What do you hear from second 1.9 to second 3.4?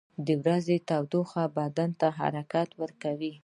ته حرکت ورکوي.